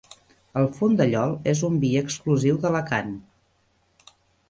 El 0.61 0.69
Fondellol 0.77 1.35
és 1.53 1.63
un 1.69 1.79
vi 1.85 1.93
exclusiu 2.03 2.61
d'Alacant. 2.65 3.17